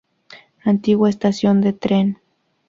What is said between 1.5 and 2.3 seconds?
de tren.